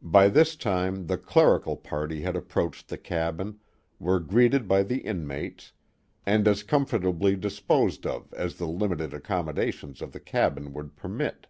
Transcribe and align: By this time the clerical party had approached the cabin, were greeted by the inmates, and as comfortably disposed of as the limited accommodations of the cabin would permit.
By 0.00 0.30
this 0.30 0.56
time 0.56 1.08
the 1.08 1.18
clerical 1.18 1.76
party 1.76 2.22
had 2.22 2.36
approached 2.36 2.88
the 2.88 2.96
cabin, 2.96 3.60
were 4.00 4.18
greeted 4.18 4.66
by 4.66 4.82
the 4.82 5.00
inmates, 5.02 5.72
and 6.24 6.48
as 6.48 6.62
comfortably 6.62 7.36
disposed 7.36 8.06
of 8.06 8.32
as 8.32 8.54
the 8.54 8.66
limited 8.66 9.12
accommodations 9.12 10.00
of 10.00 10.12
the 10.12 10.20
cabin 10.20 10.72
would 10.72 10.96
permit. 10.96 11.48